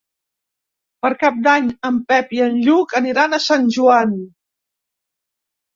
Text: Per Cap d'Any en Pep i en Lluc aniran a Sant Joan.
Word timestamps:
Per 1.05 1.11
Cap 1.25 1.37
d'Any 1.49 1.67
en 1.91 2.01
Pep 2.13 2.35
i 2.39 2.41
en 2.49 2.59
Lluc 2.65 2.99
aniran 3.03 3.37
a 3.37 3.43
Sant 3.51 3.71
Joan. 3.79 4.21